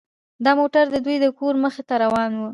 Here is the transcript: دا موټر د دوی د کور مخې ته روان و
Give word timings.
دا 0.45 0.51
موټر 0.59 0.85
د 0.91 0.95
دوی 1.05 1.17
د 1.21 1.25
کور 1.37 1.53
مخې 1.63 1.83
ته 1.89 1.95
روان 2.03 2.31
و 2.37 2.41